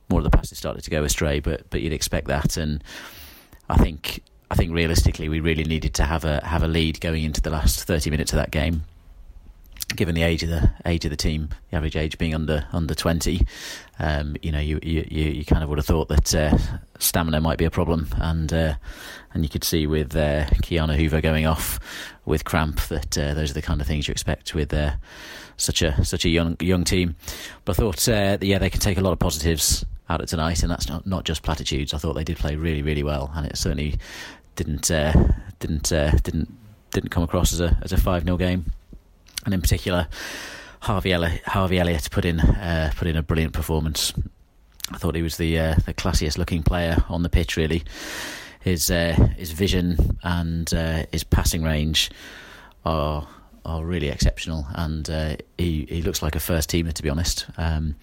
more 0.09 0.21
of 0.21 0.25
the 0.25 0.31
passes 0.31 0.57
started 0.57 0.85
to 0.85 0.91
go 0.91 1.03
astray. 1.03 1.41
But 1.41 1.69
but 1.69 1.81
you'd 1.81 1.93
expect 1.93 2.29
that, 2.29 2.57
and 2.57 2.83
I 3.69 3.77
think 3.77 4.23
I 4.53 4.55
think 4.55 4.73
realistically 4.73 5.29
we 5.29 5.41
really 5.41 5.65
needed 5.65 5.95
to 5.95 6.05
have 6.05 6.25
a 6.25 6.47
have 6.47 6.63
a 6.63 6.69
lead 6.69 7.01
going 7.01 7.25
into 7.25 7.41
the 7.41 7.51
last 7.51 7.85
thirty 7.85 8.09
minutes 8.09 8.33
of 8.33 8.37
that 8.37 8.53
game 8.53 8.85
given 9.89 10.15
the 10.15 10.23
age 10.23 10.43
of 10.43 10.49
the 10.49 10.71
age 10.87 11.05
of 11.05 11.11
the 11.11 11.17
team, 11.17 11.49
the 11.71 11.77
average 11.77 11.97
age 11.97 12.19
being 12.19 12.35
under 12.35 12.67
under 12.73 12.95
twenty, 12.95 13.47
um, 13.99 14.37
you 14.43 14.51
know, 14.51 14.61
you, 14.61 14.79
you 14.83 15.05
you 15.11 15.45
kind 15.45 15.63
of 15.63 15.69
would 15.69 15.79
have 15.79 15.87
thought 15.87 16.09
that 16.09 16.35
uh, 16.35 16.57
stamina 16.99 17.41
might 17.41 17.59
be 17.59 17.65
a 17.65 17.71
problem, 17.71 18.09
and 18.17 18.53
uh, 18.53 18.75
and 19.33 19.43
you 19.43 19.49
could 19.49 19.65
see 19.65 19.87
with 19.87 20.15
uh, 20.17 20.47
Ki-Jana 20.63 20.97
Hoever 20.97 21.21
going 21.21 21.47
off 21.47 21.79
with 22.25 22.45
cramp 22.45 22.81
that 22.89 23.17
uh, 23.17 23.35
those 23.35 23.51
are 23.51 23.55
the 23.55 23.63
kind 23.63 23.81
of 23.81 23.87
things 23.87 24.09
you 24.09 24.13
expect 24.13 24.55
with 24.55 24.73
uh, 24.73 24.93
such 25.57 25.83
a 25.83 26.05
such 26.05 26.25
a 26.25 26.29
young 26.29 26.57
young 26.61 26.85
team. 26.85 27.17
But 27.65 27.79
I 27.79 27.83
thought, 27.83 28.09
uh, 28.09 28.39
yeah, 28.41 28.59
they 28.59 28.71
can 28.71 28.81
take 28.81 28.99
a 28.99 29.03
lot 29.03 29.13
of 29.13 29.19
positives 29.19 29.85
out 30.09 30.21
of 30.21 30.29
tonight, 30.29 30.63
and 30.63 30.71
that's 30.71 30.89
not 30.89 31.07
not 31.07 31.25
just 31.25 31.43
platitudes. 31.43 31.95
I 31.95 31.99
thought 31.99 32.15
they 32.15 32.25
did 32.25 32.39
play 32.39 32.57
really 32.57 32.83
really 32.83 33.03
well, 33.03 33.31
and 33.35 33.47
it 33.47 33.57
certainly 33.57 33.99
didn't 34.57 34.89
didn't 35.61 35.89
didn't 35.89 36.55
didn't 36.91 37.11
come 37.11 37.23
across 37.23 37.53
as 37.53 37.61
a 37.61 37.77
as 37.83 37.93
a 37.93 37.97
five 37.97 38.25
0 38.25 38.37
game 38.37 38.73
and 39.45 39.55
in 39.55 39.61
particular, 39.61 40.09
Harvey 40.81 41.13
Elliott, 41.13 41.43
Harvey 41.47 41.79
Elliott 41.79 42.11
put 42.11 42.25
in 42.25 42.41
uh, 42.41 42.93
put 42.95 43.09
in 43.09 43.17
a 43.17 43.23
brilliant 43.23 43.53
performance. 43.53 44.13
I 44.91 44.99
thought 44.99 45.15
he 45.15 45.23
was 45.23 45.39
the 45.39 45.59
uh, 45.59 45.75
the 45.87 45.95
classiest 45.95 46.37
looking 46.37 46.63
player 46.63 47.03
on 47.09 47.23
the 47.23 47.31
pitch. 47.31 47.57
Really, 47.57 47.85
his 48.61 48.91
uh, 48.91 49.13
his 49.37 49.51
vision 49.53 50.19
and 50.23 50.73
uh, 50.75 51.07
his 51.11 51.25
passing 51.25 51.63
range 51.63 52.11
are 52.85 53.27
are 53.65 53.83
really 53.83 54.09
exceptional, 54.09 54.67
and 54.75 55.09
uh, 55.09 55.37
he 55.57 55.87
he 55.89 56.03
looks 56.03 56.23
like 56.23 56.37
a 56.37 56.41
first 56.41 56.71
teamer. 56.71 56.93
To 56.93 57.03
be 57.03 57.09
honest, 57.09 57.47
um, 57.57 57.95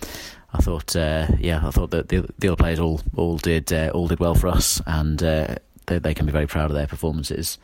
I 0.53 0.57
thought 0.57 0.95
uh, 0.95 1.27
yeah, 1.39 1.65
I 1.65 1.69
thought 1.69 1.91
that 1.91 2.09
the, 2.09 2.27
the 2.39 2.47
other 2.47 2.55
players 2.55 2.79
all 2.79 3.01
all 3.15 3.37
did 3.37 3.71
all 3.91 4.07
did 4.07 4.19
well 4.19 4.35
for 4.35 4.47
us, 4.47 4.81
and 4.87 5.19
they, 5.19 5.57
they 5.85 6.13
can 6.15 6.25
be 6.25 6.31
very 6.31 6.47
proud 6.47 6.71
of 6.71 6.75
their 6.75 6.87
performances. 6.87 7.59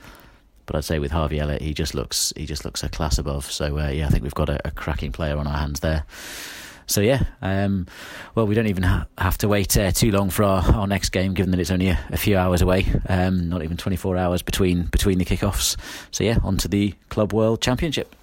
But 0.67 0.75
I'd 0.75 0.85
say 0.85 0.99
with 0.99 1.11
Harvey 1.11 1.39
Elliott, 1.39 1.61
he 1.61 1.73
just 1.73 1.95
looks 1.95 2.31
he 2.35 2.45
just 2.45 2.63
looks 2.63 2.83
a 2.83 2.89
class 2.89 3.17
above. 3.17 3.49
So 3.49 3.79
uh, 3.79 3.89
yeah, 3.89 4.05
I 4.05 4.09
think 4.09 4.21
we've 4.21 4.35
got 4.35 4.49
a, 4.49 4.59
a, 4.67 4.71
cracking 4.71 5.11
player 5.11 5.37
on 5.37 5.47
our 5.47 5.57
hands 5.57 5.79
there. 5.79 6.05
So 6.85 7.01
yeah, 7.01 7.23
um, 7.41 7.87
well, 8.35 8.45
we 8.45 8.53
don't 8.53 8.67
even 8.67 8.83
ha- 8.83 9.07
have 9.17 9.37
to 9.39 9.47
wait 9.47 9.75
uh, 9.77 9.91
too 9.91 10.11
long 10.11 10.29
for 10.29 10.43
our, 10.43 10.63
our 10.73 10.87
next 10.87 11.09
game, 11.09 11.33
given 11.33 11.51
that 11.51 11.59
it's 11.59 11.71
only 11.71 11.87
a, 11.89 11.99
a 12.11 12.17
few 12.17 12.37
hours 12.37 12.61
away. 12.61 12.85
Um, 13.09 13.49
not 13.49 13.63
even 13.63 13.75
24 13.77 14.17
hours 14.17 14.41
between 14.41 14.83
between 14.83 15.17
the 15.17 15.25
kickoffs. 15.25 15.77
So 16.11 16.23
yeah, 16.23 16.37
on 16.43 16.57
to 16.57 16.67
the 16.67 16.93
Club 17.09 17.33
World 17.33 17.61
Championship. 17.61 18.15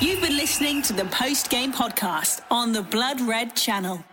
You've 0.00 0.20
been 0.20 0.36
listening 0.36 0.82
to 0.82 0.92
the 0.92 1.04
post 1.06 1.50
game 1.50 1.72
podcast 1.72 2.40
on 2.50 2.72
the 2.72 2.82
Blood 2.82 3.20
Red 3.20 3.54
Channel. 3.56 4.04